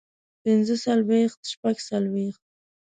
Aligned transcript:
پنځۀ 0.41 0.75
څلوېښت 0.85 1.39
شپږ 1.51 1.75
څلوېښت 1.87 2.41